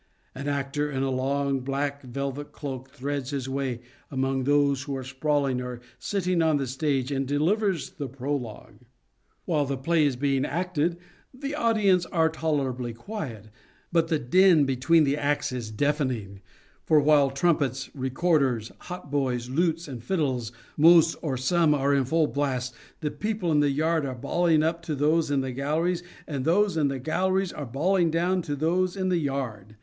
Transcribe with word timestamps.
An 0.33 0.47
actor 0.47 0.89
in 0.89 1.03
a 1.03 1.11
long 1.11 1.59
black 1.59 2.01
velvet 2.01 2.51
cloak 2.51 2.89
threads 2.89 3.29
his 3.29 3.47
way 3.47 3.81
among 4.09 4.45
those 4.45 4.81
who 4.81 4.95
are 4.97 5.03
sprawling 5.03 5.61
or 5.61 5.79
sitting 5.99 6.41
on 6.41 6.57
the 6.57 6.65
stage 6.65 7.11
and 7.11 7.27
delivers 7.27 7.91
the 7.91 8.07
prologue. 8.07 8.79
While 9.45 9.65
the 9.67 9.77
play 9.77 10.07
is 10.07 10.15
being 10.15 10.43
acted 10.43 10.97
the 11.31 11.53
audience 11.53 12.07
are 12.07 12.29
tolerably 12.29 12.93
quiet. 12.95 13.49
But 13.91 14.07
the 14.07 14.17
din 14.17 14.65
between 14.65 15.03
the 15.03 15.17
acts 15.17 15.51
is 15.51 15.69
deafening, 15.69 16.41
for 16.83 16.99
while 16.99 17.29
trumpets, 17.29 17.91
recorders, 17.93 18.71
hautboys, 18.87 19.51
lutes, 19.51 19.87
and 19.87 20.03
fiddles, 20.03 20.51
most 20.77 21.13
or 21.21 21.37
some, 21.37 21.75
are 21.75 21.93
in 21.93 22.05
full 22.05 22.25
blast, 22.25 22.73
the 23.01 23.11
people 23.11 23.51
in 23.51 23.59
the 23.59 23.69
yard 23.69 24.07
are 24.07 24.15
bawHng 24.15 24.63
up 24.63 24.81
to 24.81 24.95
those 24.95 25.29
in 25.29 25.41
the 25.41 25.51
galleries 25.51 26.01
and 26.25 26.43
those 26.43 26.75
in 26.75 26.87
the 26.87 26.97
galleries 26.97 27.53
are 27.53 27.67
bawling 27.67 28.09
down 28.09 28.41
to 28.41 28.55
those 28.55 28.97
in 28.97 29.09
the 29.09 29.17
yard. 29.19 29.75